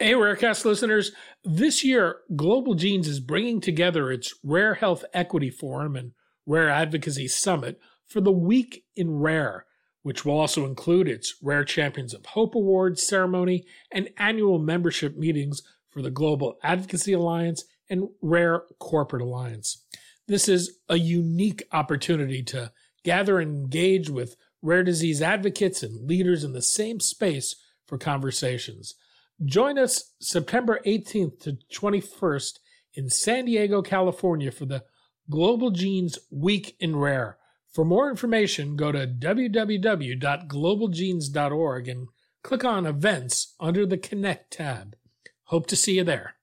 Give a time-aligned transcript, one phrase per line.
[0.00, 1.10] Hey, Rarecast listeners.
[1.42, 6.12] This year, Global Genes is bringing together its Rare Health Equity Forum and
[6.46, 9.66] Rare Advocacy Summit for the Week in Rare,
[10.04, 15.62] which will also include its Rare Champions of Hope Awards ceremony and annual membership meetings
[15.90, 19.84] for the Global Advocacy Alliance and Rare Corporate Alliance.
[20.28, 22.70] This is a unique opportunity to
[23.02, 28.94] gather and engage with rare disease advocates and leaders in the same space for conversations.
[29.44, 32.58] Join us September 18th to 21st
[32.94, 34.82] in San Diego, California for the
[35.30, 37.38] Global Genes Week in Rare.
[37.72, 42.08] For more information, go to www.globalgenes.org and
[42.42, 44.96] click on Events under the Connect tab.
[45.44, 46.34] Hope to see you there.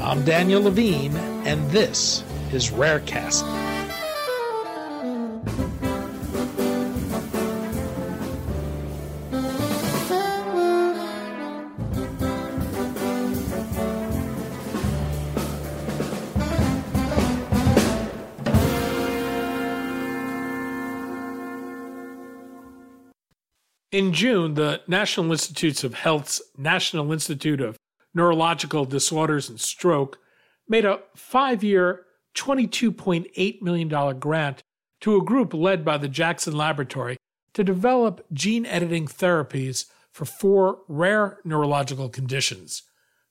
[0.00, 3.65] I'm Daniel Levine, and this is Rarecast.
[23.96, 27.78] In June, the National Institutes of Health's National Institute of
[28.12, 30.18] Neurological Disorders and Stroke
[30.68, 34.62] made a five year, $22.8 million grant
[35.00, 37.16] to a group led by the Jackson Laboratory
[37.54, 42.82] to develop gene editing therapies for four rare neurological conditions.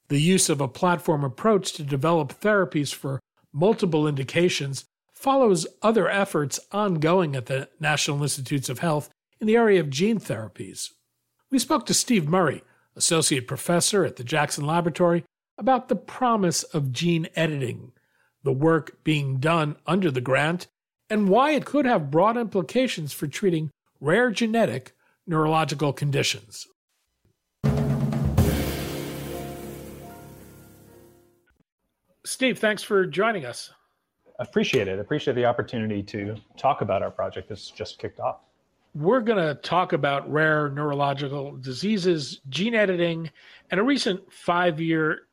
[0.07, 3.19] The use of a platform approach to develop therapies for
[3.53, 9.79] multiple indications follows other efforts ongoing at the National Institutes of Health in the area
[9.79, 10.91] of gene therapies.
[11.51, 12.63] We spoke to Steve Murray,
[12.95, 15.23] associate professor at the Jackson Laboratory,
[15.57, 17.91] about the promise of gene editing,
[18.43, 20.67] the work being done under the grant,
[21.09, 23.69] and why it could have broad implications for treating
[23.99, 24.93] rare genetic
[25.27, 26.67] neurological conditions.
[32.25, 33.71] Steve, thanks for joining us.
[34.39, 34.99] Appreciate it.
[34.99, 38.39] Appreciate the opportunity to talk about our project that's just kicked off
[38.95, 43.29] we're going to talk about rare neurological diseases, gene editing,
[43.69, 45.27] and a recent five year,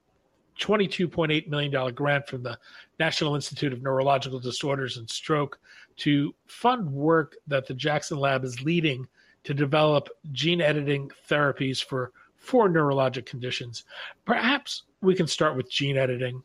[0.59, 2.59] $22.8 million grant from the
[2.99, 5.61] National Institute of Neurological Disorders and Stroke
[5.99, 9.07] to fund work that the Jackson Lab is leading
[9.45, 13.85] to develop gene editing therapies for four neurologic conditions.
[14.25, 16.43] Perhaps we can start with gene editing.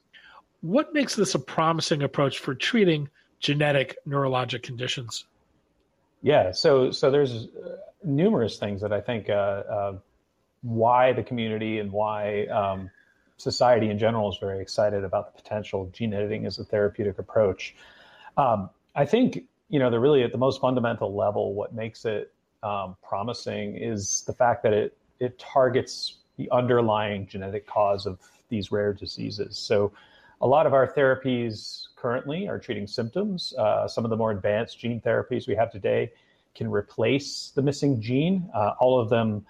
[0.62, 5.26] What makes this a promising approach for treating genetic neurologic conditions?
[6.22, 9.98] Yeah, so so there's uh, numerous things that I think uh, uh,
[10.62, 12.90] why the community and why um,
[13.38, 17.20] society in general is very excited about the potential of gene editing as a therapeutic
[17.20, 17.76] approach.
[18.36, 22.34] Um, I think you know the really at the most fundamental level, what makes it
[22.64, 28.72] um, promising is the fact that it it targets the underlying genetic cause of these
[28.72, 29.58] rare diseases.
[29.58, 29.92] So
[30.42, 33.54] a lot of our therapies currently are treating symptoms.
[33.58, 36.12] Uh, some of the more advanced gene therapies we have today
[36.56, 38.50] can replace the missing gene.
[38.54, 39.46] Uh, all of them,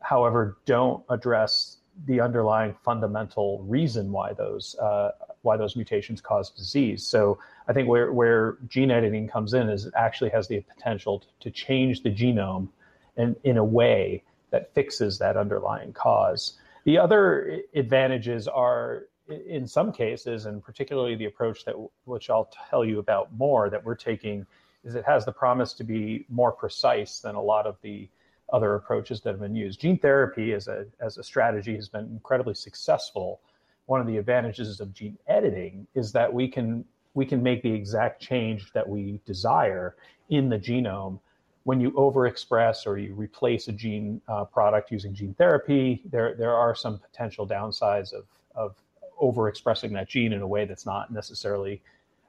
[0.00, 7.04] however, don't address the underlying fundamental reason why those uh, why those mutations cause disease.
[7.06, 7.38] So
[7.68, 11.50] I think where where gene editing comes in is it actually has the potential to
[11.50, 12.68] change the genome
[13.16, 16.58] and in a way that fixes that underlying cause.
[16.84, 22.84] The other advantages are in some cases, and particularly the approach that which I'll tell
[22.84, 24.46] you about more that we're taking,
[24.84, 28.08] is it has the promise to be more precise than a lot of the
[28.52, 29.80] other approaches that have been used.
[29.80, 33.40] Gene therapy as a as a strategy has been incredibly successful.
[33.86, 37.72] One of the advantages of gene editing is that we can we can make the
[37.72, 39.96] exact change that we desire
[40.28, 41.18] in the genome
[41.66, 46.54] when you overexpress or you replace a gene uh, product using gene therapy, there there
[46.54, 48.76] are some potential downsides of of
[49.22, 51.82] overexpressing that gene in a way that's not necessarily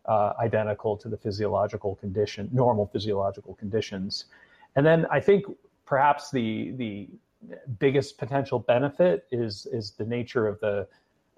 [0.07, 4.25] uh, identical to the physiological condition, normal physiological conditions.
[4.75, 5.45] And then I think
[5.85, 7.07] perhaps the the
[7.79, 10.87] biggest potential benefit is is the nature of the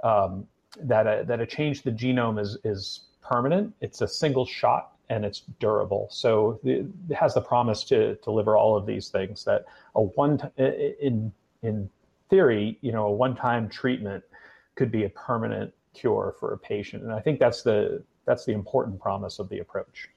[0.03, 0.47] um,
[0.81, 3.73] that a, that a change to the genome is is permanent.
[3.81, 6.07] It's a single shot and it's durable.
[6.11, 6.85] So it
[7.15, 9.43] has the promise to deliver all of these things.
[9.43, 11.31] That a one in
[11.63, 11.89] in
[12.29, 14.23] theory, you know, a one time treatment
[14.79, 17.03] could be a permanent cure for a patient.
[17.03, 20.07] And I think that's the that's the important promise of the approach.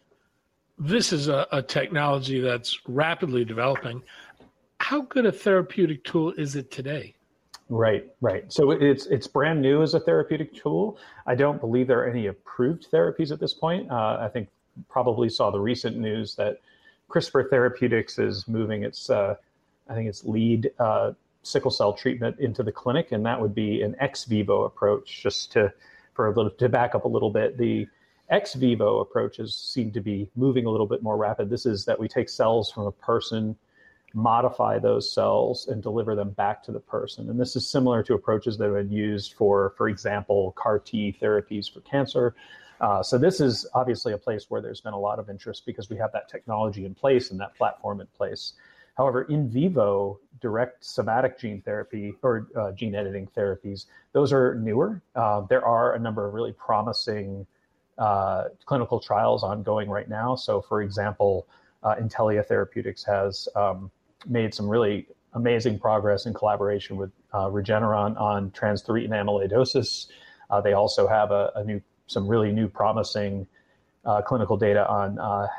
[0.78, 4.02] This is a, a technology that's rapidly developing.
[4.78, 7.14] How good a therapeutic tool is it today?
[7.68, 8.44] Right, right.
[8.52, 10.96] So it's it's brand new as a therapeutic tool.
[11.26, 13.90] I don't believe there are any approved therapies at this point.
[13.90, 14.48] Uh, I think
[14.88, 16.60] probably saw the recent news that
[17.10, 19.34] CRISPR Therapeutics is moving its, uh,
[19.88, 21.12] I think its lead uh,
[21.42, 25.22] sickle cell treatment into the clinic, and that would be an ex vivo approach.
[25.22, 25.72] Just to
[26.14, 27.86] for a little to back up a little bit, the
[28.30, 31.50] ex vivo approaches seem to be moving a little bit more rapid.
[31.50, 33.56] This is that we take cells from a person,
[34.14, 37.28] modify those cells, and deliver them back to the person.
[37.30, 41.16] And this is similar to approaches that have been used for, for example, CAR T
[41.20, 42.34] therapies for cancer.
[42.80, 45.88] Uh, so this is obviously a place where there's been a lot of interest because
[45.88, 48.54] we have that technology in place and that platform in place.
[48.96, 55.00] However, in vivo direct somatic gene therapy or uh, gene editing therapies, those are newer.
[55.14, 57.46] Uh, there are a number of really promising
[57.98, 60.34] uh, clinical trials ongoing right now.
[60.34, 61.46] So, for example,
[61.82, 63.90] uh, Intellia Therapeutics has um,
[64.26, 70.08] made some really amazing progress in collaboration with uh, Regeneron on transthyretin amyloidosis.
[70.50, 73.46] Uh, they also have a, a, new, some really new promising
[74.26, 75.16] clinical data on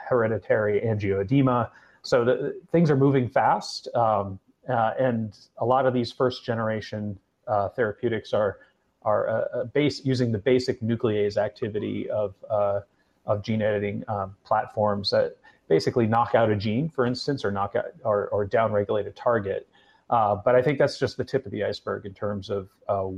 [0.09, 1.69] hereditary angioedema.
[2.03, 4.39] So the, things are moving fast, um,
[4.69, 7.17] uh, and a lot of these first generation
[7.47, 8.59] uh, therapeutics are
[9.03, 12.81] are uh, base using the basic nuclease activity of uh,
[13.25, 15.37] of gene editing um, platforms that
[15.69, 19.67] basically knock out a gene, for instance, or knock out or, or downregulate a target.
[20.09, 23.09] Uh, but I think that's just the tip of the iceberg in terms of uh,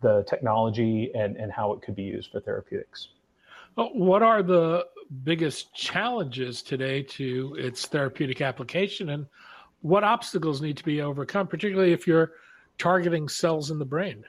[0.00, 3.08] the technology and, and how it could be used for therapeutics.
[3.76, 4.86] What are the
[5.22, 9.26] biggest challenges today to its therapeutic application, and
[9.82, 12.32] what obstacles need to be overcome, particularly if you're
[12.78, 14.24] targeting cells in the brain?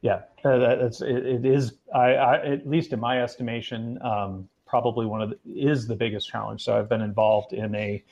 [0.00, 1.74] Yeah, uh, that's it, it is.
[1.94, 6.28] I, I, at least in my estimation, um, probably one of the, is the biggest
[6.28, 6.62] challenge.
[6.62, 8.04] So I've been involved in a,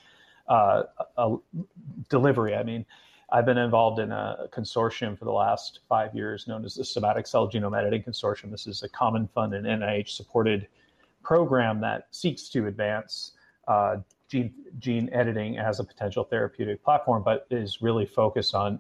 [0.49, 0.85] uh,
[1.17, 1.37] a
[2.09, 2.55] delivery.
[2.55, 2.87] I mean,
[3.33, 7.27] I've been involved in a consortium for the last five years known as the Somatic
[7.27, 8.51] Cell Genome Editing Consortium.
[8.51, 10.69] This is a common fund and NIH supported
[11.23, 13.33] program that seeks to advance
[13.69, 13.97] uh,
[14.29, 18.79] gene, gene editing as a potential therapeutic platform, but is really focused on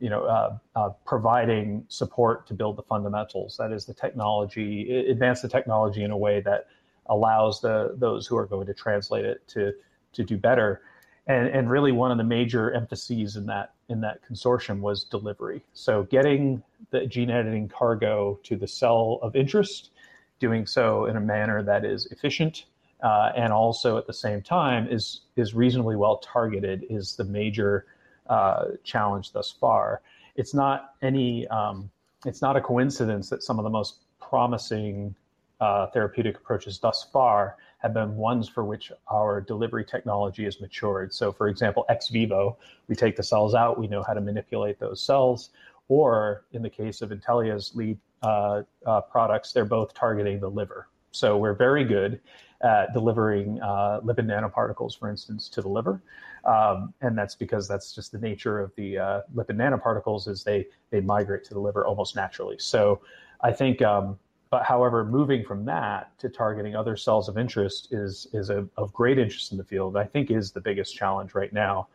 [0.00, 3.56] you know, uh, uh, providing support to build the fundamentals.
[3.58, 6.66] That is the technology, advance the technology in a way that
[7.06, 9.72] allows the those who are going to translate it to
[10.14, 10.82] to do better
[11.26, 15.62] and and really one of the major emphases in that in that consortium was delivery.
[15.72, 19.90] So getting the gene editing cargo to the cell of interest,
[20.38, 22.64] doing so in a manner that is efficient
[23.02, 27.86] uh, and also at the same time is is reasonably well targeted is the major
[28.28, 30.00] uh, challenge thus far.
[30.36, 31.90] It's not any um,
[32.24, 35.14] it's not a coincidence that some of the most promising
[35.60, 41.12] uh, therapeutic approaches thus far have been ones for which our delivery technology has matured.
[41.12, 42.56] So, for example, ex vivo,
[42.88, 45.50] we take the cells out, we know how to manipulate those cells.
[45.88, 50.88] Or in the case of Intellia's lead uh, uh, products, they're both targeting the liver.
[51.12, 52.20] So, we're very good
[52.62, 56.02] at delivering uh, lipid nanoparticles, for instance, to the liver.
[56.46, 60.66] Um, and that's because that's just the nature of the uh, lipid nanoparticles is they,
[60.90, 62.56] they migrate to the liver almost naturally.
[62.58, 63.02] So,
[63.42, 64.18] I think um,
[64.54, 68.92] but however, moving from that to targeting other cells of interest is is a, of
[68.92, 69.96] great interest in the field.
[69.96, 71.88] I think is the biggest challenge right now.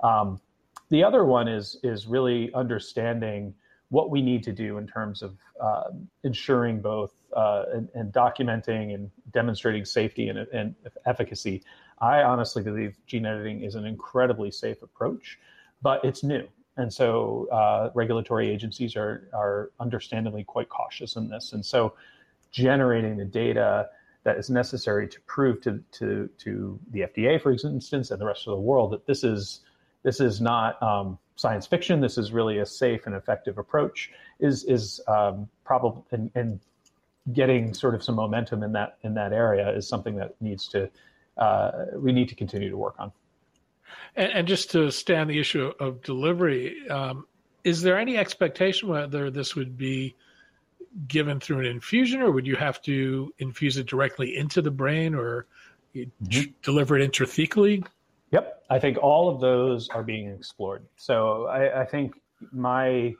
[0.00, 0.40] Um,
[0.88, 3.52] the other one is is really understanding
[3.90, 5.90] what we need to do in terms of uh,
[6.24, 10.74] ensuring both uh, and, and, documenting and demonstrating safety and, and,
[11.04, 11.62] efficacy.
[12.00, 15.38] I honestly believe gene editing is an incredibly safe approach,
[15.82, 16.48] but it's new.
[16.76, 21.52] And so uh, regulatory agencies are, are understandably quite cautious in this.
[21.52, 21.94] And so
[22.50, 23.88] generating the data
[24.24, 28.46] that is necessary to prove to, to, to the FDA, for instance, and the rest
[28.46, 29.60] of the world that this is,
[30.02, 34.64] this is not um, science fiction, this is really a safe and effective approach is,
[34.64, 36.60] is um, probably, and, and
[37.32, 40.90] getting sort of some momentum in that, in that area is something that needs to,
[41.38, 43.12] uh, we need to continue to work on.
[44.14, 47.26] And, and just to stay on the issue of delivery, um,
[47.64, 50.14] is there any expectation whether this would be
[51.08, 55.14] given through an infusion, or would you have to infuse it directly into the brain,
[55.14, 55.46] or
[55.94, 56.50] mm-hmm.
[56.62, 57.86] deliver it intrathecally?
[58.30, 60.84] Yep, I think all of those are being explored.
[60.96, 62.20] So I, I think
[62.52, 63.14] my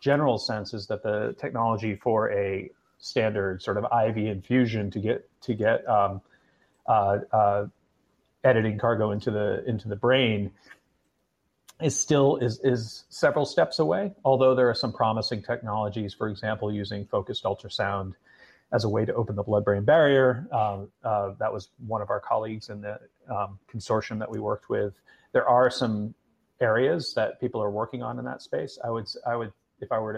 [0.00, 5.28] general sense is that the technology for a standard sort of IV infusion to get
[5.42, 6.20] to get um,
[6.86, 7.66] uh, uh,
[8.44, 10.50] editing cargo into the into the brain
[11.80, 14.12] is still is is several steps away.
[14.24, 18.14] Although there are some promising technologies, for example, using focused ultrasound
[18.72, 20.46] as a way to open the blood-brain barrier.
[20.52, 24.68] Um, uh, that was one of our colleagues in the um, consortium that we worked
[24.68, 24.94] with.
[25.32, 26.14] There are some
[26.60, 28.78] areas that people are working on in that space.
[28.84, 30.12] I would I would if I were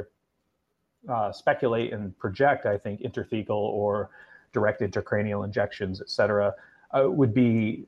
[1.07, 4.11] to uh, speculate and project, I think intrathecal or
[4.53, 6.55] direct intracranial injections, et cetera,
[6.93, 7.87] uh, would be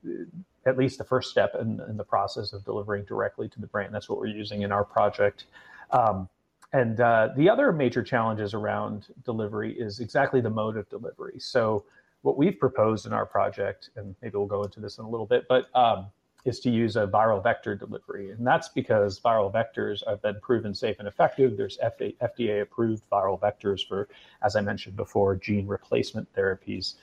[0.66, 3.90] at least the first step in, in, the process of delivering directly to the brain.
[3.92, 5.44] That's what we're using in our project.
[5.90, 6.28] Um,
[6.73, 11.38] and uh, the other major challenges around delivery is exactly the mode of delivery.
[11.38, 11.84] So,
[12.23, 15.26] what we've proposed in our project, and maybe we'll go into this in a little
[15.26, 16.06] bit, but um,
[16.44, 18.30] is to use a viral vector delivery.
[18.30, 21.56] And that's because viral vectors have been proven safe and effective.
[21.56, 24.08] There's FDA approved viral vectors for,
[24.42, 26.94] as I mentioned before, gene replacement therapies.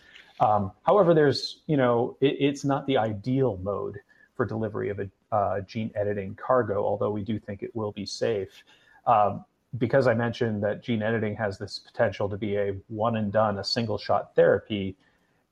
[0.41, 3.99] Um, however, there's, you know, it, it's not the ideal mode
[4.35, 8.05] for delivery of a uh, gene editing cargo, although we do think it will be
[8.05, 8.63] safe.
[9.05, 9.45] Um,
[9.77, 13.59] because I mentioned that gene editing has this potential to be a one and done,
[13.59, 14.97] a single shot therapy,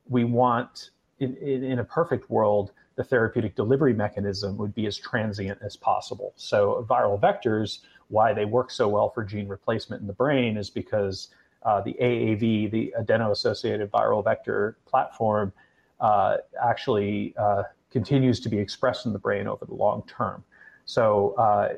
[0.07, 4.97] we want, in, in, in a perfect world, the therapeutic delivery mechanism would be as
[4.97, 6.33] transient as possible.
[6.35, 7.79] So, viral vectors,
[8.09, 11.29] why they work so well for gene replacement in the brain is because
[11.63, 15.51] uh, the AAV, the adeno associated viral vector platform,
[15.99, 20.43] uh, actually uh, continues to be expressed in the brain over the long term.
[20.85, 21.73] So, uh,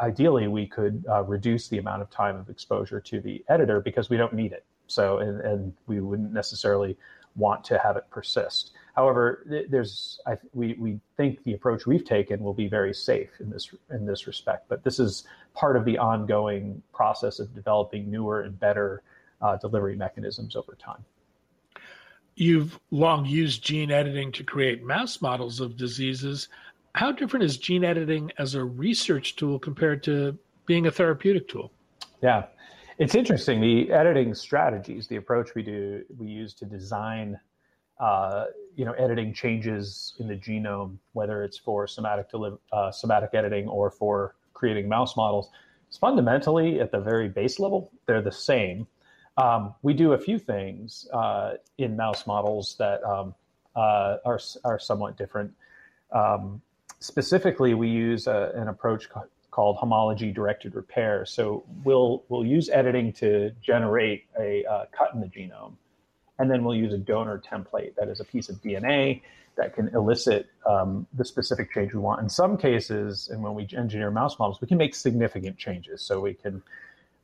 [0.00, 4.16] ideally, we could reduce the amount of time of exposure to the editor because we
[4.16, 4.64] don't need it.
[4.86, 6.96] So, and, and we wouldn't necessarily
[7.36, 8.72] want to have it persist.
[8.94, 13.50] However, there's I, we we think the approach we've taken will be very safe in
[13.50, 14.68] this in this respect.
[14.68, 19.02] But this is part of the ongoing process of developing newer and better
[19.44, 21.04] uh, delivery mechanisms over time.
[22.34, 26.48] You've long used gene editing to create mouse models of diseases.
[26.94, 30.36] How different is gene editing as a research tool compared to
[30.66, 31.70] being a therapeutic tool?
[32.22, 32.46] Yeah,
[32.98, 33.60] it's interesting.
[33.60, 37.38] The editing strategies, the approach we do, we use to design
[38.00, 43.30] uh, you know, editing changes in the genome, whether it's for somatic deli- uh, somatic
[43.34, 45.50] editing or for creating mouse models,
[45.88, 48.86] it's fundamentally at the very base level they're the same.
[49.36, 53.34] Um, we do a few things uh, in mouse models that um,
[53.74, 55.52] uh, are are somewhat different.
[56.12, 56.62] Um,
[57.00, 61.26] specifically, we use a, an approach ca- called homology directed repair.
[61.26, 65.74] So we'll we'll use editing to generate a uh, cut in the genome
[66.38, 69.22] and then we'll use a donor template that is a piece of DNA
[69.56, 72.20] that can elicit um, the specific change we want.
[72.20, 76.02] In some cases, and when we engineer mouse models, we can make significant changes.
[76.02, 76.60] So we can,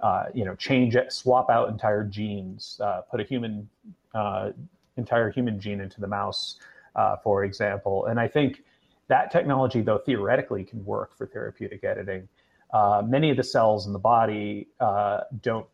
[0.02, 3.68] uh, you know, change, swap out entire genes, uh, put a human,
[4.14, 4.50] uh,
[4.96, 6.58] entire human gene into the mouse,
[6.96, 8.06] uh, for example.
[8.06, 8.62] And I think
[9.08, 12.28] that technology, though theoretically, can work for therapeutic editing.
[12.72, 15.66] Uh, many of the cells in the body uh, don't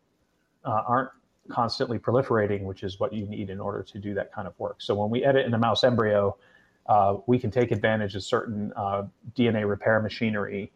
[0.65, 1.11] aren't
[1.47, 4.81] constantly proliferating, which is what you need in order to do that kind of work.
[4.81, 6.35] So when we edit in a mouse embryo,
[7.25, 8.73] we can take advantage of certain
[9.33, 10.73] DNA repair machinery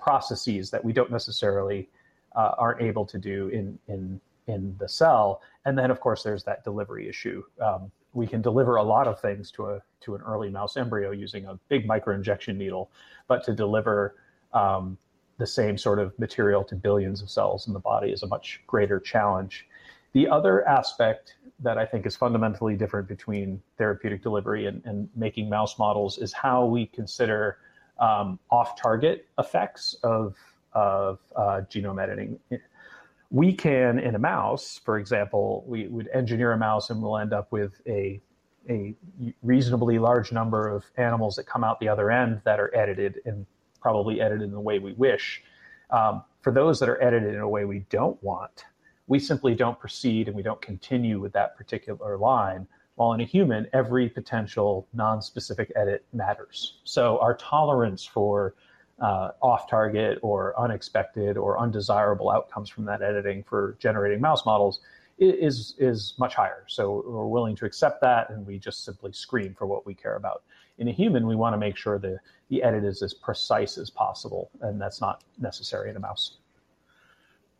[0.00, 1.90] processes that we don't necessarily
[2.36, 5.42] uh, aren't able to do in in in the cell.
[5.64, 7.42] And then, of course, there's that delivery issue.
[7.60, 11.10] Um, we can deliver a lot of things to a to an early mouse embryo
[11.10, 12.90] using a big microinjection needle,
[13.28, 14.16] but to deliver
[14.52, 14.98] um,
[15.38, 18.60] the same sort of material to billions of cells in the body is a much
[18.66, 19.66] greater challenge.
[20.12, 25.48] The other aspect that I think is fundamentally different between therapeutic delivery and, and making
[25.48, 27.58] mouse models is how we consider
[28.00, 30.34] um, off-target effects of,
[30.72, 32.38] of uh, genome editing.
[33.30, 37.32] We can, in a mouse, for example, we would engineer a mouse and we'll end
[37.32, 38.20] up with a,
[38.68, 38.94] a
[39.42, 43.46] reasonably large number of animals that come out the other end that are edited and
[43.80, 45.42] probably edited in the way we wish.
[45.90, 48.64] Um, for those that are edited in a way we don't want,
[49.06, 52.66] we simply don't proceed and we don't continue with that particular line.
[52.94, 56.80] While in a human, every potential non-specific edit matters.
[56.84, 58.54] So our tolerance for
[59.00, 64.80] uh, off-target or unexpected or undesirable outcomes from that editing for generating mouse models
[65.18, 66.64] is is much higher.
[66.66, 70.16] So we're willing to accept that, and we just simply screen for what we care
[70.16, 70.42] about.
[70.78, 73.90] In a human, we want to make sure the the edit is as precise as
[73.90, 76.38] possible, and that's not necessary in a mouse.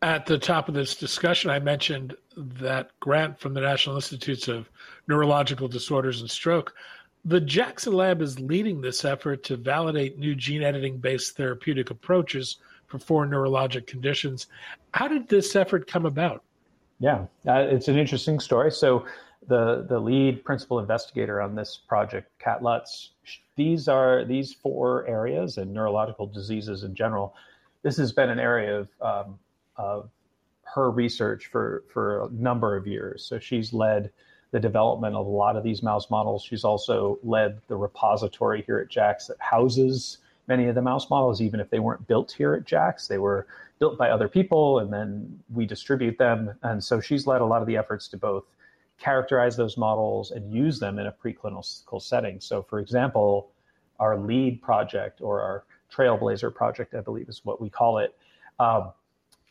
[0.03, 4.71] At the top of this discussion, I mentioned that grant from the National Institutes of
[5.07, 6.75] Neurological Disorders and Stroke.
[7.25, 12.57] The Jackson Lab is leading this effort to validate new gene editing based therapeutic approaches
[12.87, 14.47] for four neurologic conditions.
[14.95, 16.43] How did this effort come about?
[16.99, 18.71] Yeah, uh, it's an interesting story.
[18.71, 19.07] So,
[19.49, 23.13] the the lead principal investigator on this project, Kat Lutz,
[23.57, 27.35] these are these four areas and neurological diseases in general.
[27.83, 29.39] This has been an area of um,
[29.77, 30.11] of
[30.75, 33.25] her research for for a number of years.
[33.25, 34.11] So she's led
[34.53, 36.43] the development of a lot of these mouse models.
[36.43, 41.41] She's also led the repository here at JAX that houses many of the mouse models,
[41.41, 43.07] even if they weren't built here at JAX.
[43.07, 43.47] They were
[43.79, 46.53] built by other people, and then we distribute them.
[46.63, 48.45] And so she's led a lot of the efforts to both
[48.99, 52.41] characterize those models and use them in a preclinical setting.
[52.41, 53.51] So, for example,
[53.99, 58.17] our lead project or our trailblazer project, I believe is what we call it,
[58.59, 58.93] um,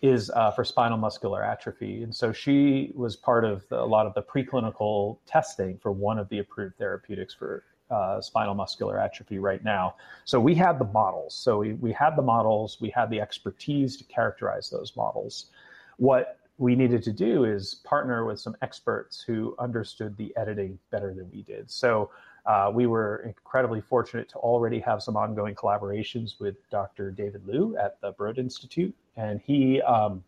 [0.02, 2.04] is uh, for spinal muscular atrophy.
[2.04, 6.18] And so she was part of the, a lot of the preclinical testing for one
[6.18, 9.96] of the approved therapeutics for uh, spinal muscular atrophy right now.
[10.26, 11.36] So we had the models.
[11.36, 15.48] So we, we had the models, we had the expertise to characterize those models.
[15.98, 21.14] What we needed to do is partner with some experts who understood the editing better
[21.14, 21.72] than we did.
[21.72, 22.12] So
[22.46, 27.12] uh, we were incredibly fortunate to already have some ongoing collaborations with Dr.
[27.12, 30.24] David Liu at the Broad Institute, and he um,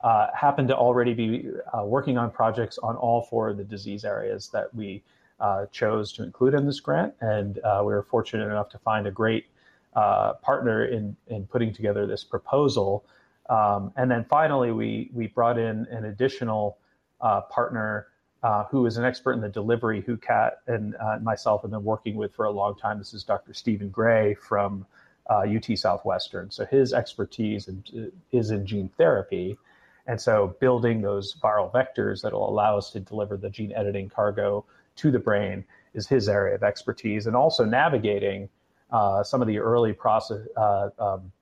[0.00, 4.04] uh, happened to already be uh, working on projects on all four of the disease
[4.04, 5.02] areas that we
[5.38, 7.14] uh, chose to include in this grant.
[7.20, 9.46] And uh, we were fortunate enough to find a great
[9.94, 13.04] uh, partner in in putting together this proposal.
[13.48, 16.78] Um, and then finally, we we brought in an additional
[17.20, 18.08] partner
[18.42, 22.16] uh, who is an expert in the delivery, who Kat and myself have been working
[22.16, 22.98] with for a long time.
[22.98, 23.54] This is Dr.
[23.54, 24.84] Stephen Gray from
[25.30, 26.50] uh, UT Southwestern.
[26.50, 29.58] So his expertise in, is in gene therapy.
[30.06, 34.08] And so building those viral vectors that will allow us to deliver the gene editing
[34.08, 34.64] cargo
[34.96, 35.64] to the brain
[35.94, 37.26] is his area of expertise.
[37.26, 38.48] And also navigating
[38.90, 41.32] uh, some of the early process, uh, um,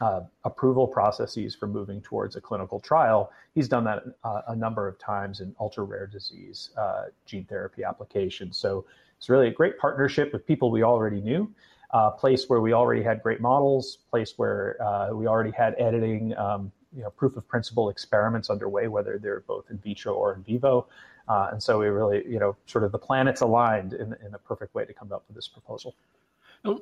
[0.00, 3.30] uh, approval processes for moving towards a clinical trial.
[3.54, 7.84] He's done that uh, a number of times in ultra rare disease uh, gene therapy
[7.84, 8.56] applications.
[8.56, 8.86] So
[9.18, 11.52] it's really a great partnership with people we already knew,
[11.92, 16.36] uh, place where we already had great models, place where uh, we already had editing,
[16.36, 20.42] um, you know, proof of principle experiments underway, whether they're both in vitro or in
[20.42, 20.86] vivo.
[21.28, 24.38] Uh, and so we really, you know, sort of the planets aligned in, in a
[24.38, 25.94] perfect way to come up with this proposal.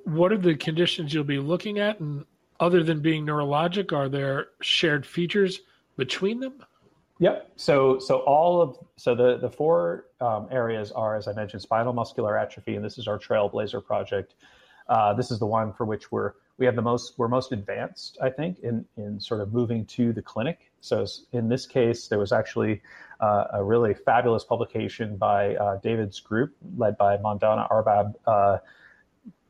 [0.05, 2.25] What are the conditions you'll be looking at, and
[2.59, 5.61] other than being neurologic, are there shared features
[5.97, 6.65] between them?
[7.21, 7.53] Yep.
[7.57, 11.93] So so all of so the the four um, areas are, as I mentioned, spinal
[11.93, 14.35] muscular atrophy, and this is our Trailblazer project.
[14.89, 18.19] Uh, this is the one for which we're we have the most we're most advanced,
[18.21, 20.73] I think, in in sort of moving to the clinic.
[20.81, 22.83] So in this case, there was actually
[23.21, 28.59] uh, a really fabulous publication by uh, David's group, led by Mandana Arbab uh,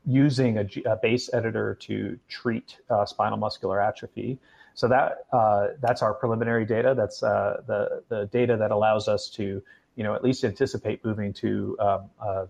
[0.05, 4.39] using a, a, base editor to treat uh, spinal muscular atrophy.
[4.75, 6.93] So that uh, that's our preliminary data.
[6.95, 9.63] That's the the data that allows us to
[9.95, 12.49] you know at least anticipate moving to um,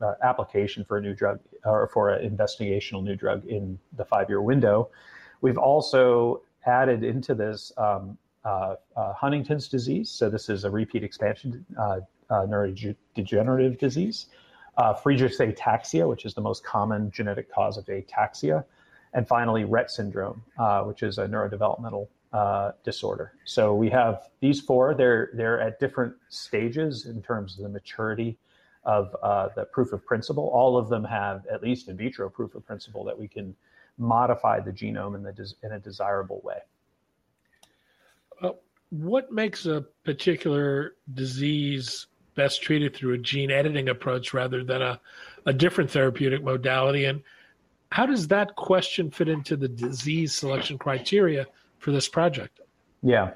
[0.00, 4.04] a, a, application for a new drug or for an investigational new drug in the
[4.04, 4.88] five year window.
[5.40, 10.10] We've also added into this um, uh, uh, Huntington's disease.
[10.10, 12.00] So this is a repeat expansion uh,
[12.30, 14.26] neurodegenerative disease
[14.76, 18.64] uh, Friedreich's ataxia, which is the most common genetic cause of ataxia,
[19.14, 23.32] and finally Rett syndrome, uh, which is a neurodevelopmental uh, disorder.
[23.44, 24.94] So we have these four.
[24.94, 28.36] They're they're at different stages in terms of the maturity
[28.86, 30.48] of uh, the proof of principle.
[30.54, 33.54] All of them have at least in vitro proof of principle that we can
[33.98, 36.58] modify the genome in the in a desirable way.
[38.40, 44.82] Well, what makes a particular disease best treated through a gene editing approach rather than
[44.82, 45.00] a,
[45.46, 47.06] a different therapeutic modality?
[47.06, 47.22] And
[47.90, 51.46] how does that question fit into the disease selection criteria
[51.78, 52.60] for this project?
[53.02, 53.32] Yeah,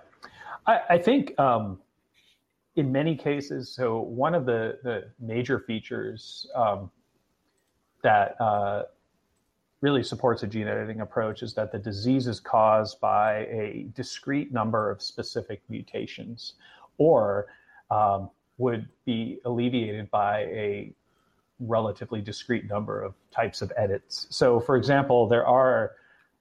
[0.67, 1.81] I, I think um,
[2.81, 6.90] in many cases, so one of the, the major features um,
[8.03, 8.85] that uh,
[9.83, 14.51] really supports a gene editing approach is that the disease is caused by a discrete
[14.51, 16.55] number of specific mutations
[16.97, 17.49] or
[17.90, 20.93] um, would be alleviated by a
[21.59, 24.27] relatively discrete number of types of edits.
[24.31, 25.93] So, for example, there are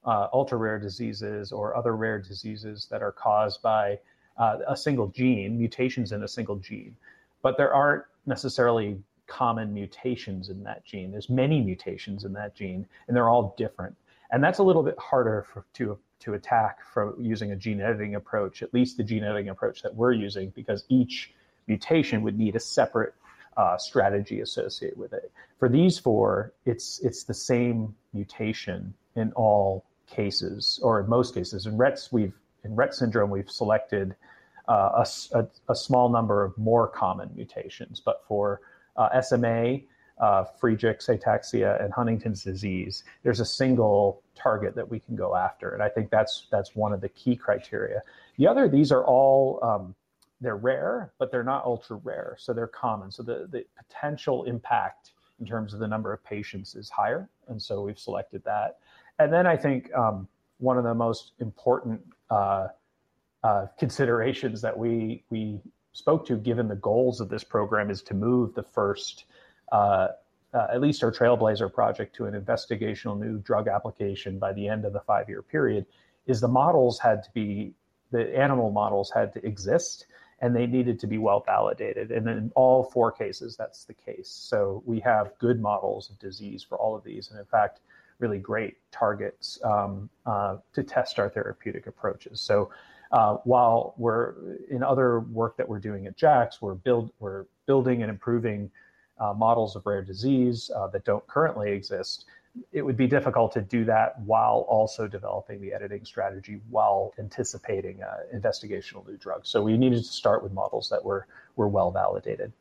[0.06, 3.98] uh, ultra rare diseases or other rare diseases that are caused by
[4.40, 6.96] uh, a single gene, mutations in a single gene,
[7.42, 11.12] but there aren't necessarily common mutations in that gene.
[11.12, 13.94] There's many mutations in that gene, and they're all different.
[14.32, 18.14] And that's a little bit harder for, to to attack from using a gene editing
[18.14, 21.32] approach, at least the gene editing approach that we're using, because each
[21.66, 23.14] mutation would need a separate
[23.56, 25.32] uh, strategy associated with it.
[25.58, 31.66] For these four, it's it's the same mutation in all cases, or in most cases.
[31.66, 34.14] In Rett's, we've in Rett syndrome, we've selected
[34.70, 35.04] uh,
[35.34, 38.60] a, a, small number of more common mutations, but for
[38.96, 39.78] uh, SMA,
[40.20, 45.70] uh, Friedreich's ataxia, and Huntington's disease, there's a single target that we can go after,
[45.70, 48.00] and I think that's that's one of the key criteria.
[48.38, 49.94] The other, these are all um,
[50.40, 53.10] they're rare, but they're not ultra rare, so they're common.
[53.10, 57.60] So the, the potential impact in terms of the number of patients is higher, and
[57.60, 58.78] so we've selected that.
[59.18, 60.28] And then I think um,
[60.58, 62.68] one of the most important uh,
[63.42, 65.60] uh, considerations that we we
[65.92, 69.24] spoke to, given the goals of this program, is to move the first
[69.72, 70.08] uh,
[70.52, 74.84] uh, at least our Trailblazer project to an investigational new drug application by the end
[74.84, 75.86] of the five year period
[76.26, 77.72] is the models had to be
[78.10, 80.06] the animal models had to exist
[80.40, 82.10] and they needed to be well validated.
[82.10, 84.28] And in all four cases, that's the case.
[84.28, 87.30] So we have good models of disease for all of these.
[87.30, 87.80] And in fact,
[88.18, 92.40] really great targets um, uh, to test our therapeutic approaches.
[92.40, 92.70] So
[93.12, 94.34] uh, while we're
[94.70, 98.70] in other work that we're doing at JAX, we're build we're building and improving
[99.18, 102.26] uh, models of rare disease uh, that don't currently exist
[102.72, 108.02] it would be difficult to do that while also developing the editing strategy while anticipating
[108.02, 109.48] uh, investigational new drugs.
[109.48, 112.52] So we needed to start with models that were were well validated.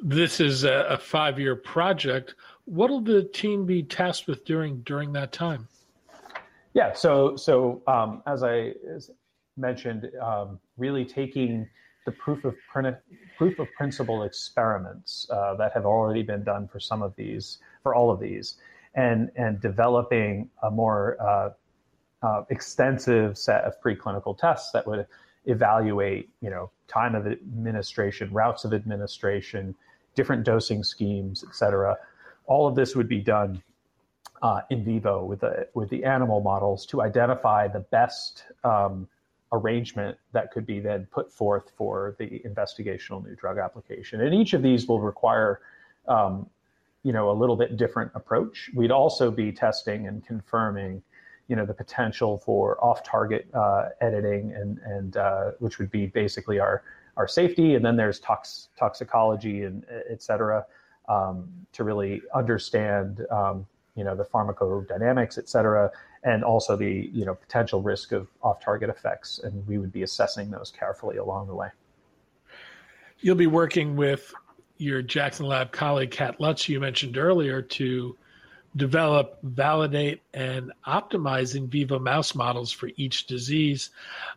[0.00, 2.34] This is a, a five year project.
[2.64, 5.68] What will the team be tasked with doing during that time?
[6.74, 8.74] Yeah, so so um, as I
[9.58, 11.68] mentioned, um, really taking
[12.06, 12.54] the proof of
[13.36, 17.94] proof of principle experiments uh, that have already been done for some of these, for
[17.94, 18.56] all of these,
[18.94, 21.50] and and developing a more uh,
[22.26, 25.06] uh, extensive set of preclinical tests that would
[25.44, 29.74] evaluate, you know, time of administration, routes of administration,
[30.14, 31.96] different dosing schemes, et cetera.
[32.46, 33.62] All of this would be done
[34.42, 39.08] uh, in vivo with the with the animal models to identify the best um,
[39.52, 44.20] arrangement that could be then put forth for the investigational new drug application.
[44.20, 45.60] And each of these will require
[46.06, 46.48] um,
[47.02, 48.70] you know a little bit different approach.
[48.74, 51.02] We'd also be testing and confirming,
[51.48, 56.58] you know, the potential for off-target uh, editing and and uh, which would be basically
[56.58, 56.82] our
[57.16, 60.64] our safety, and then there's tox toxicology and et cetera
[61.08, 63.24] um, to really understand.
[63.30, 63.66] Um,
[63.98, 65.90] you know the pharmacodynamics, et cetera,
[66.22, 70.50] and also the you know potential risk of off-target effects, and we would be assessing
[70.50, 71.68] those carefully along the way.
[73.20, 74.32] You'll be working with
[74.78, 78.16] your Jackson Lab colleague, Kat Lutz, you mentioned earlier, to
[78.76, 83.90] develop, validate, and optimize in vivo mouse models for each disease.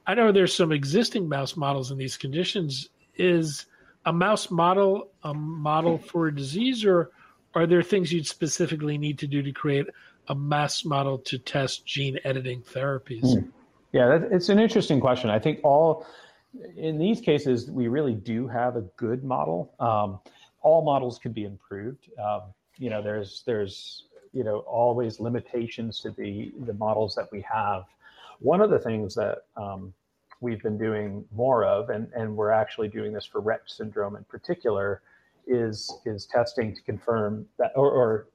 [0.07, 2.89] I know there's some existing mouse models in these conditions.
[3.17, 3.67] Is
[4.05, 7.11] a mouse model a model for a disease, or
[7.53, 9.87] are there things you'd specifically need to do to create
[10.27, 13.23] a mass model to test gene editing therapies?
[13.23, 13.51] Mm.
[13.91, 15.29] Yeah, that, it's an interesting question.
[15.29, 16.05] I think all
[16.75, 19.73] in these cases, we really do have a good model.
[19.79, 20.19] Um,
[20.61, 22.09] all models could be improved.
[22.19, 22.41] Um,
[22.77, 27.83] you know, there's there's you know always limitations to the the models that we have.
[28.39, 29.93] One of the things that um,
[30.39, 34.23] we've been doing more of, and and we're actually doing this for Rett syndrome in
[34.25, 35.01] particular,
[35.47, 38.27] is is testing to confirm that or, or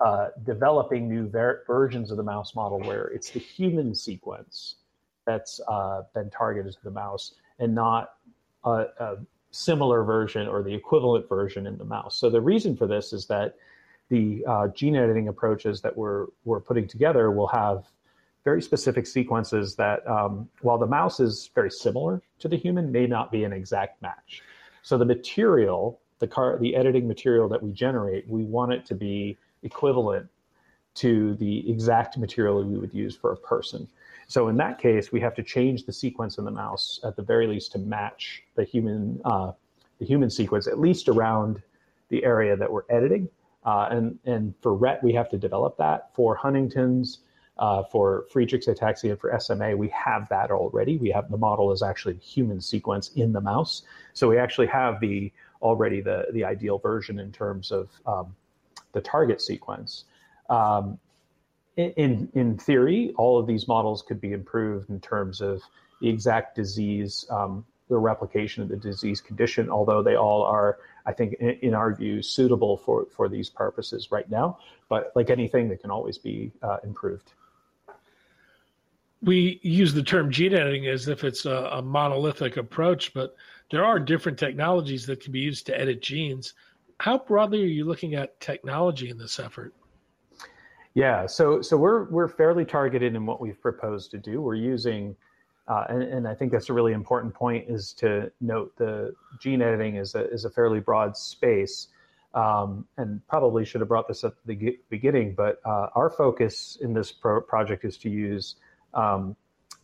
[0.00, 4.76] uh, developing new ver- versions of the mouse model where it's the human sequence
[5.24, 8.14] that's uh, been targeted to the mouse and not
[8.64, 9.16] a, a,
[9.50, 12.18] similar version or the equivalent version in the mouse.
[12.18, 13.54] So the reason for this is that
[14.08, 17.84] the uh, gene editing approaches that we're we're putting together will have
[18.44, 23.06] very specific sequences that, um, while the mouse is very similar to the human, may
[23.06, 24.42] not be an exact match.
[24.82, 28.94] So the material, the car, the editing material that we generate, we want it to
[28.94, 30.28] be equivalent
[30.94, 33.88] to the exact material we would use for a person.
[34.26, 37.22] So in that case, we have to change the sequence in the mouse at the
[37.22, 39.52] very least to match the human uh,
[39.98, 41.62] the human sequence, at least around
[42.08, 43.28] the area that we're editing.
[43.64, 46.10] Uh, and and for Ret, we have to develop that.
[46.14, 47.20] For Huntington's,
[47.58, 50.96] uh, for Friedreich's ataxia, and for SMA, we have that already.
[50.96, 55.00] We have the model is actually human sequence in the mouse, so we actually have
[55.00, 55.32] the
[55.64, 58.36] already the the ideal version in terms of um,
[58.92, 60.04] the target sequence.
[60.48, 60.98] Um,
[61.76, 65.60] in in theory, all of these models could be improved in terms of
[66.00, 69.68] the exact disease, um, the replication of the disease condition.
[69.68, 74.12] Although they all are, I think, in, in, our view, suitable for for these purposes
[74.12, 74.58] right now.
[74.88, 77.32] But like anything, they can always be uh, improved.
[79.22, 83.34] We use the term gene editing as if it's a, a monolithic approach, but
[83.70, 86.54] there are different technologies that can be used to edit genes.
[87.00, 89.74] How broadly are you looking at technology in this effort?
[90.94, 94.40] Yeah, so so we're we're fairly targeted in what we've proposed to do.
[94.40, 95.16] We're using,
[95.66, 99.60] uh, and, and I think that's a really important point is to note the gene
[99.60, 101.88] editing is a is a fairly broad space,
[102.32, 105.34] um, and probably should have brought this up at the beginning.
[105.34, 108.54] But uh, our focus in this pro- project is to use
[108.94, 109.34] um,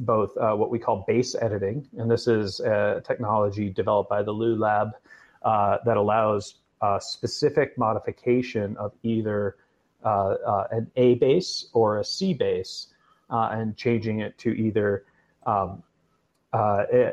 [0.00, 4.32] both uh, what we call base editing, and this is a technology developed by the
[4.32, 4.90] Lu Lab
[5.42, 9.56] uh, that allows uh, specific modification of either
[10.04, 12.88] uh, uh, an A base or a C base
[13.28, 15.04] and changing it to either
[15.46, 15.82] um,
[16.52, 17.12] a,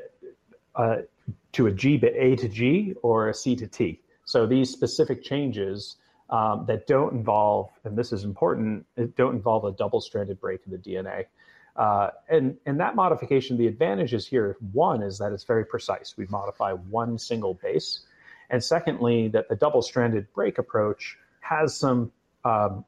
[1.51, 4.01] to a G A to G or a C to T.
[4.25, 5.97] So these specific changes
[6.29, 10.77] um, that don't involve, and this is important, don't involve a double-stranded break in the
[10.77, 11.25] DNA.
[11.77, 16.15] Uh, and, and that modification, the advantages here, one is that it's very precise.
[16.17, 18.01] We modify one single base.
[18.49, 22.11] And secondly, that the double-stranded break approach has some
[22.43, 22.83] um,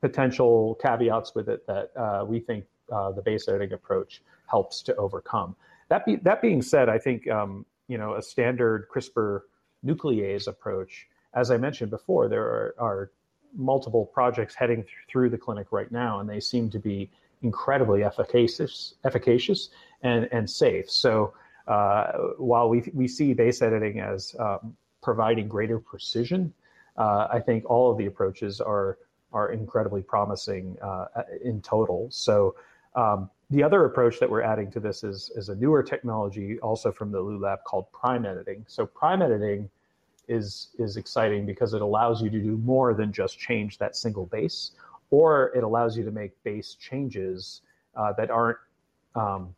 [0.00, 4.94] potential caveats with it that uh, we think uh, the base editing approach helps to
[4.96, 5.56] overcome.
[5.88, 9.42] That, be, that being said, I think um, you know a standard CRISPR
[9.84, 13.10] nuclease approach, as I mentioned before, there are, are
[13.56, 17.10] multiple projects heading th- through the clinic right now, and they seem to be
[17.42, 19.70] incredibly efficacious, efficacious
[20.02, 20.90] and, and safe.
[20.90, 21.34] So
[21.66, 26.52] uh, while we, we see base editing as um, providing greater precision,
[26.96, 28.98] uh, I think all of the approaches are
[29.32, 31.06] are incredibly promising uh,
[31.44, 32.08] in total.
[32.10, 32.56] So
[32.96, 36.90] um, the other approach that we're adding to this is, is a newer technology, also
[36.90, 38.64] from the Lu Lab, called prime editing.
[38.66, 39.70] So prime editing
[40.28, 44.26] is is exciting because it allows you to do more than just change that single
[44.26, 44.72] base,
[45.10, 47.62] or it allows you to make base changes
[47.96, 48.58] uh, that aren't
[49.14, 49.54] um,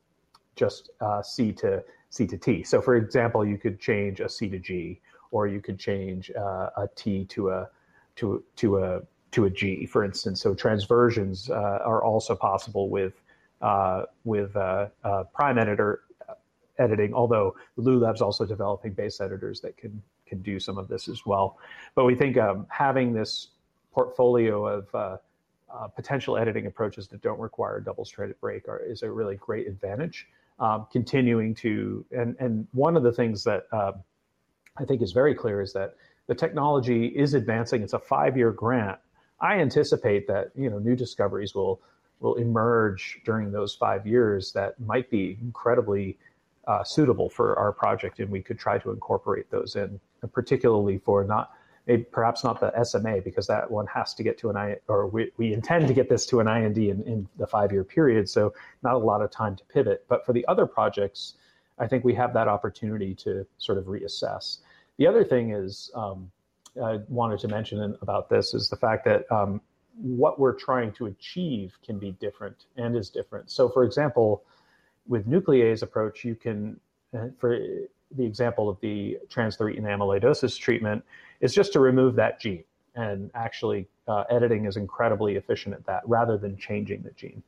[0.57, 2.62] just uh, C to C to T.
[2.62, 6.71] So, for example, you could change a C to G, or you could change uh,
[6.77, 7.69] a T to a
[8.17, 9.01] to to a
[9.33, 10.41] to a G, for instance.
[10.41, 13.15] So transversions uh, are also possible with
[13.61, 14.88] uh, with uh,
[15.35, 16.03] prime editor
[16.79, 17.15] editing.
[17.15, 21.27] Although Lu Lab's also developing base editors that can can do some of this as
[21.27, 21.59] well.
[21.95, 23.49] But we think um, having this
[23.93, 25.21] portfolio of
[25.73, 29.67] uh, potential editing approaches that don't require a double-stranded break are, is a really great
[29.67, 30.29] advantage.
[30.59, 33.93] Um, continuing to and and one of the things that uh,
[34.77, 37.83] I think is very clear is that the technology is advancing.
[37.83, 38.99] It's a five-year grant.
[39.41, 41.81] I anticipate that you know new discoveries will
[42.21, 46.19] will emerge during those five years that might be incredibly
[46.69, 49.99] uh, suitable for our project, and we could try to incorporate those in,
[50.33, 51.53] particularly for not
[51.87, 55.07] maybe perhaps not the SMA because that one has to get to an I or
[55.07, 58.29] we, we intend to get this to an IND in, in the five year period,
[58.29, 60.05] so not a lot of time to pivot.
[60.09, 61.35] But for the other projects,
[61.79, 64.59] I think we have that opportunity to sort of reassess.
[64.99, 66.31] The other thing is um,
[66.83, 69.61] I wanted to mention about this is the fact that um,
[69.97, 73.51] what we're trying to achieve can be different and is different.
[73.51, 74.45] So, for example,
[75.07, 76.79] with nuclease approach, you can,
[77.14, 77.59] uh, for
[78.16, 81.05] the example of the transthyretin amyloidosis treatment,
[81.40, 82.64] is just to remove that gene.
[82.94, 87.42] And actually, uh, editing is incredibly efficient at that rather than changing the gene.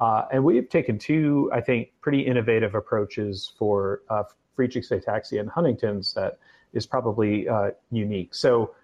[0.00, 4.24] Uh, and we've taken two, I think, pretty innovative approaches for uh,
[4.56, 6.38] Friedreich's ataxia and Huntington's that
[6.72, 8.34] is probably uh, unique.
[8.34, 8.74] So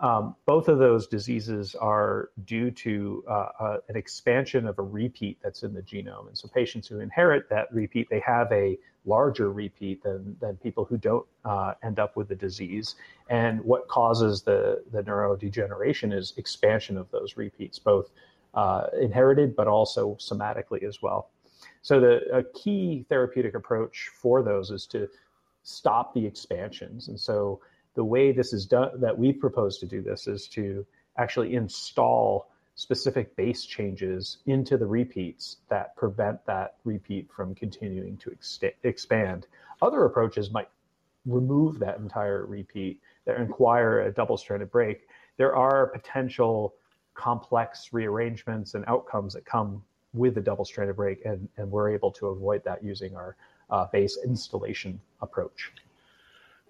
[0.00, 5.38] um, both of those diseases are due to uh, uh, an expansion of a repeat
[5.42, 6.26] that's in the genome.
[6.26, 8.76] And so patients who inherit that repeat, they have a
[9.06, 12.96] larger repeat than, than people who don't uh, end up with the disease.
[13.30, 18.10] And what causes the, the neurodegeneration is expansion of those repeats, both
[18.54, 21.30] uh, inherited but also somatically as well.
[21.82, 25.08] So the a key therapeutic approach for those is to
[25.62, 27.08] stop the expansions.
[27.08, 27.60] And so
[27.94, 30.84] the way this is done, that we propose to do this, is to
[31.16, 38.32] actually install specific base changes into the repeats that prevent that repeat from continuing to
[38.32, 39.46] ex- expand.
[39.80, 40.68] Other approaches might
[41.24, 45.08] remove that entire repeat that require a double stranded break.
[45.36, 46.74] There are potential
[47.14, 52.10] complex rearrangements and outcomes that come with a double stranded break, and, and we're able
[52.12, 53.36] to avoid that using our
[53.70, 55.72] uh, base installation approach.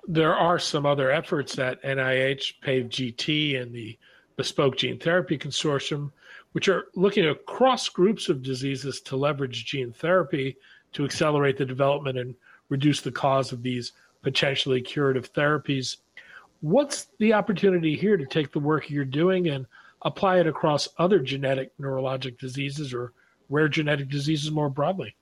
[0.06, 3.98] There are some other efforts at NIH, PAVE GT, and the
[4.36, 6.10] Bespoke Gene Therapy Consortium,
[6.52, 10.56] which are looking across groups of diseases to leverage gene therapy
[10.92, 12.34] to accelerate the development and
[12.68, 15.98] reduce the cause of these potentially curative therapies.
[16.60, 19.66] What's the opportunity here to take the work you're doing and
[20.02, 23.12] apply it across other genetic neurologic diseases or
[23.48, 25.14] rare genetic diseases more broadly?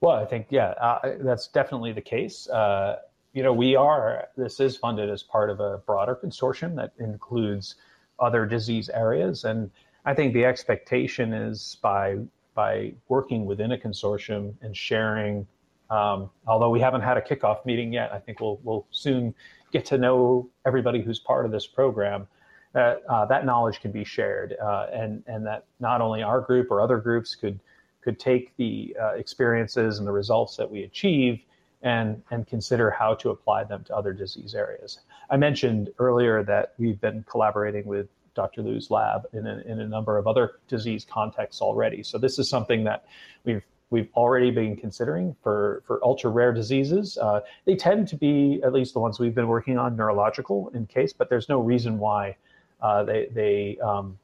[0.00, 2.48] Well, I think, yeah, uh, that's definitely the case.
[2.48, 2.96] Uh,
[3.32, 7.76] you know, we are, this is funded as part of a broader consortium that includes
[8.18, 9.44] other disease areas.
[9.44, 9.70] And
[10.04, 12.18] I think the expectation is by,
[12.54, 15.46] by working within a consortium and sharing,
[15.90, 19.34] um, although we haven't had a kickoff meeting yet, I think we'll, we'll soon
[19.72, 22.26] get to know everybody who's part of this program.
[22.72, 26.70] That uh, that knowledge can be shared, uh, and and that not only our group
[26.70, 27.58] or other groups could
[28.00, 31.40] could take the uh, experiences and the results that we achieve
[31.82, 35.00] and, and consider how to apply them to other disease areas.
[35.30, 38.62] I mentioned earlier that we've been collaborating with Dr.
[38.62, 42.02] Lu's lab in a, in a number of other disease contexts already.
[42.02, 43.06] So this is something that
[43.44, 47.18] we've we've already been considering for, for ultra rare diseases.
[47.18, 50.86] Uh, they tend to be, at least the ones we've been working on, neurological in
[50.86, 52.36] case, but there's no reason why
[52.80, 54.18] uh, they they um,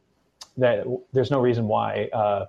[0.57, 2.47] that there's no reason why uh,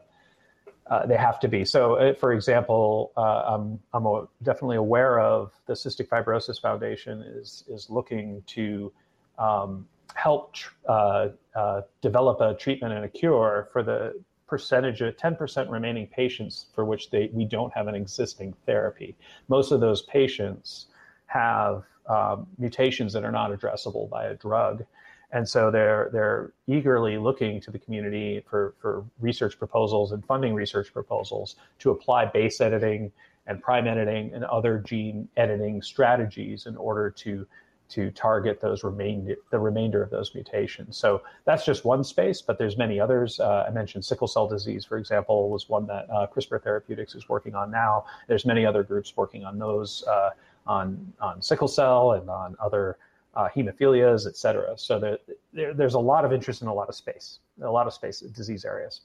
[0.90, 1.66] uh, they have to be.
[1.66, 7.64] So, uh, for example, uh, I'm, I'm definitely aware of the Cystic Fibrosis Foundation is
[7.68, 8.92] is looking to
[9.38, 10.56] um, help
[10.88, 16.68] uh, uh, develop a treatment and a cure for the percentage of 10% remaining patients
[16.74, 19.16] for which they we don't have an existing therapy.
[19.50, 20.88] Most of those patients
[21.26, 24.86] have um, mutations that are not addressable by a drug.
[25.32, 30.54] And so they're they're eagerly looking to the community for, for research proposals and funding
[30.54, 33.12] research proposals to apply base editing
[33.48, 37.46] and prime editing and other gene editing strategies in order to
[37.90, 40.98] to target those remainder the remainder of those mutations.
[40.98, 43.40] So that's just one space, but there's many others.
[43.40, 47.30] Uh, I mentioned sickle cell disease, for example, was one that uh, CRISPR Therapeutics is
[47.30, 48.06] working on now.
[48.28, 50.32] There's many other groups working on those uh,
[50.66, 52.98] on on sickle cell and on other
[53.38, 54.78] uh, hemophilias, et cetera.
[54.78, 55.18] So there,
[55.54, 58.20] there, there's a lot of interest in a lot of space, a lot of space
[58.20, 59.02] disease areas.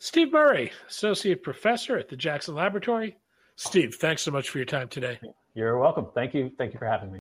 [0.00, 3.16] Steve Murray, Associate Professor at the Jackson Laboratory.
[3.54, 5.20] Steve, thanks so much for your time today.
[5.54, 6.06] You're welcome.
[6.12, 6.50] Thank you.
[6.58, 7.18] Thank you for having me.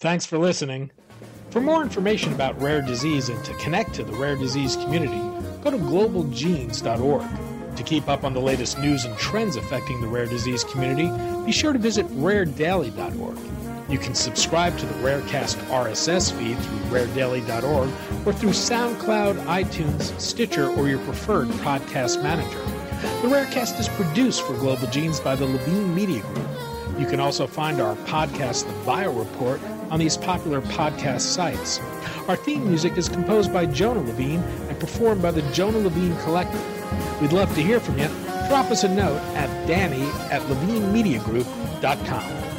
[0.00, 0.90] Thanks for listening.
[1.50, 5.20] For more information about rare disease and to connect to the rare disease community,
[5.62, 7.53] go to globalgenes.org.
[7.76, 11.10] To keep up on the latest news and trends affecting the rare disease community,
[11.44, 13.38] be sure to visit raredaily.org.
[13.90, 17.90] You can subscribe to the Rarecast RSS feed through raredaily.org
[18.26, 22.58] or through SoundCloud, iTunes, Stitcher, or your preferred podcast manager.
[23.20, 26.48] The Rarecast is produced for Global Genes by the Levine Media Group.
[26.98, 29.60] You can also find our podcast, The Bio Report,
[29.90, 31.80] on these popular podcast sites.
[32.28, 36.73] Our theme music is composed by Jonah Levine and performed by the Jonah Levine Collective.
[37.20, 38.08] We'd love to hear from you.
[38.48, 42.53] Drop us a note at danny at levinemediagroup.com.